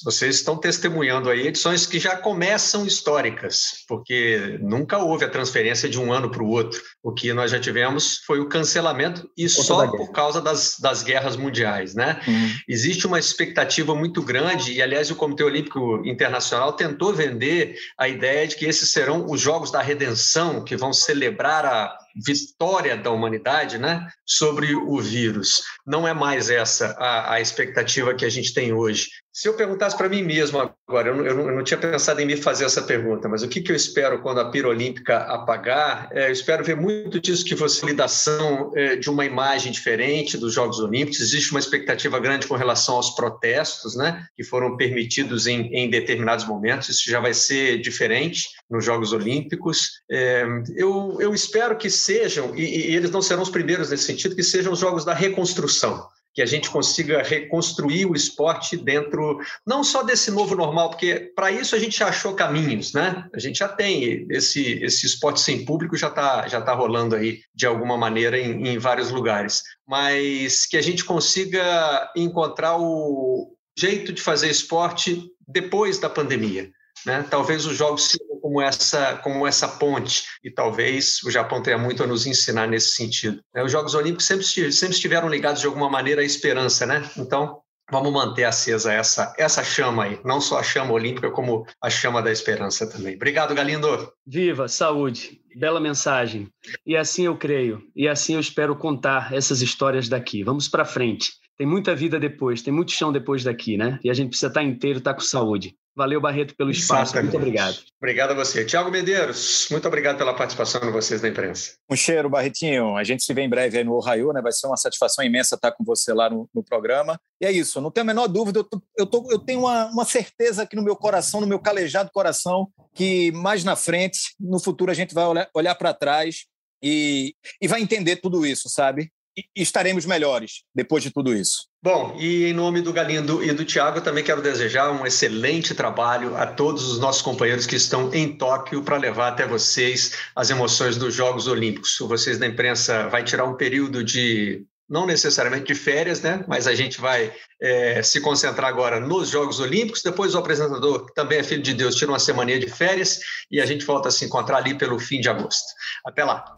[0.03, 5.99] Vocês estão testemunhando aí edições que já começam históricas, porque nunca houve a transferência de
[5.99, 6.81] um ano para o outro.
[7.03, 11.35] O que nós já tivemos foi o cancelamento e só por causa das, das guerras
[11.35, 12.19] mundiais, né?
[12.27, 12.49] Hum.
[12.67, 18.07] Existe uma expectativa expectativa muito grande, e aliás o Comitê Olímpico Internacional tentou vender a
[18.07, 23.11] ideia de que esses serão os Jogos da Redenção, que vão celebrar a vitória da
[23.11, 25.63] humanidade né, sobre o vírus.
[25.85, 29.07] Não é mais essa a, a expectativa que a gente tem hoje.
[29.37, 32.35] Se eu perguntasse para mim mesmo agora, eu não, eu, não, tinha pensado em me
[32.35, 36.09] fazer essa pergunta, mas o que, que eu espero quando a pira olímpica apagar?
[36.11, 40.55] É, eu espero ver muito disso que você lidação é, de uma imagem diferente dos
[40.55, 41.19] Jogos Olímpicos.
[41.19, 46.47] Existe uma expectativa grande com relação aos protestos, né, que foram permitidos em, em determinados
[46.47, 46.89] momentos.
[46.89, 50.01] Isso já vai ser diferente nos Jogos Olímpicos.
[50.09, 54.35] É, eu, eu espero que sejam, e, e eles não serão os primeiros nesse sentido,
[54.35, 59.83] que sejam os Jogos da reconstrução que a gente consiga reconstruir o esporte dentro, não
[59.83, 63.27] só desse novo normal, porque para isso a gente já achou caminhos, né?
[63.33, 67.39] A gente já tem esse, esse esporte sem público já está já tá rolando aí
[67.55, 74.13] de alguma maneira em, em vários lugares, mas que a gente consiga encontrar o jeito
[74.13, 76.69] de fazer esporte depois da pandemia.
[77.03, 77.25] Né?
[77.27, 78.15] Talvez os jogos
[78.47, 82.91] como essa, como essa ponte, e talvez o Japão tenha muito a nos ensinar nesse
[82.91, 83.41] sentido.
[83.53, 83.61] Né?
[83.61, 87.03] Os Jogos Olímpicos sempre, sempre estiveram ligados de alguma maneira à esperança, né?
[87.17, 87.59] Então,
[87.91, 92.21] vamos manter acesa essa, essa chama aí, não só a chama olímpica, como a chama
[92.21, 93.15] da esperança também.
[93.15, 94.13] Obrigado, Galindo.
[94.25, 96.47] Viva, saúde, bela mensagem.
[96.85, 100.41] E assim eu creio, e assim eu espero contar essas histórias daqui.
[100.41, 101.33] Vamos para frente.
[101.57, 103.99] Tem muita vida depois, tem muito chão depois daqui, né?
[104.05, 105.75] E a gente precisa estar inteiro, estar com saúde.
[105.97, 107.13] Valeu, Barreto, pelo espaço.
[107.13, 107.31] Exatamente.
[107.31, 107.77] Muito obrigado.
[107.99, 108.63] Obrigado a você.
[108.63, 111.73] Tiago Medeiros, muito obrigado pela participação de vocês na imprensa.
[111.89, 112.95] Um cheiro, Barretinho.
[112.95, 114.39] A gente se vê em breve aí no Ohio, né?
[114.39, 117.19] Vai ser uma satisfação imensa estar com você lá no, no programa.
[117.41, 118.59] E é isso, não tenho a menor dúvida.
[118.59, 121.57] Eu, tô, eu, tô, eu tenho uma, uma certeza aqui no meu coração, no meu
[121.57, 126.45] calejado coração, que mais na frente, no futuro, a gente vai olhar, olhar para trás
[126.79, 129.11] e, e vai entender tudo isso, sabe?
[129.55, 131.67] Estaremos melhores depois de tudo isso.
[131.81, 136.35] Bom, e em nome do Galindo e do Tiago, também quero desejar um excelente trabalho
[136.35, 140.97] a todos os nossos companheiros que estão em Tóquio para levar até vocês as emoções
[140.97, 141.97] dos Jogos Olímpicos.
[141.99, 146.43] Vocês da imprensa vai tirar um período de não necessariamente de férias, né?
[146.47, 150.01] Mas a gente vai é, se concentrar agora nos Jogos Olímpicos.
[150.01, 153.19] Depois o apresentador, que também é filho de Deus, tira uma semana de férias
[153.51, 155.67] e a gente volta a se encontrar ali pelo fim de agosto.
[156.05, 156.55] Até lá.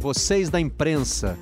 [0.00, 1.36] Vocês da imprensa.